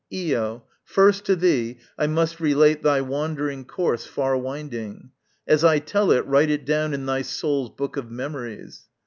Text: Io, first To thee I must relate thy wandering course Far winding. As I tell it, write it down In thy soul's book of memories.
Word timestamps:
Io, 0.11 0.63
first 0.83 1.25
To 1.25 1.35
thee 1.35 1.77
I 1.95 2.07
must 2.07 2.39
relate 2.39 2.81
thy 2.81 3.01
wandering 3.01 3.65
course 3.65 4.03
Far 4.07 4.35
winding. 4.35 5.11
As 5.47 5.63
I 5.63 5.77
tell 5.77 6.09
it, 6.11 6.25
write 6.25 6.49
it 6.49 6.65
down 6.65 6.95
In 6.95 7.05
thy 7.05 7.21
soul's 7.21 7.69
book 7.69 7.97
of 7.97 8.09
memories. 8.09 8.87